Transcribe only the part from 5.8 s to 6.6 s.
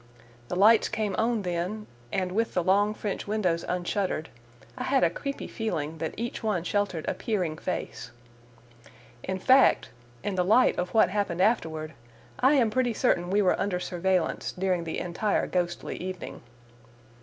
that each